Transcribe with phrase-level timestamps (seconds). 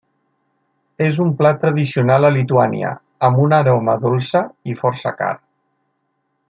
[1.07, 2.95] És un plat tradicional a Lituània,
[3.29, 4.43] amb una aroma dolça
[4.73, 5.33] i força car.